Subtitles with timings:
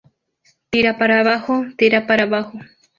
[0.71, 2.57] ¡tira para abajo!¡ tira para abajo!